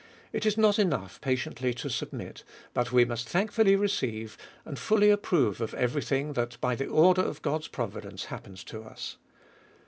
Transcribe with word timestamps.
It 0.33 0.47
is 0.47 0.57
not 0.57 0.79
enough 0.79 1.21
patiently 1.21 1.75
to 1.75 1.87
submit, 1.87 2.43
but 2.73 2.91
we 2.91 3.05
must 3.05 3.29
thankfully 3.29 3.75
receive 3.75 4.35
and 4.65 4.79
fully 4.79 5.11
ap 5.11 5.21
prove 5.21 5.61
of 5.61 5.75
every 5.75 6.01
thing 6.01 6.33
that, 6.33 6.59
by 6.59 6.73
the 6.73 6.87
order 6.87 7.21
of 7.21 7.43
God's 7.43 7.67
provi 7.67 8.01
dence, 8.01 8.25
happens 8.25 8.63
to 8.63 8.81
us. 8.81 9.17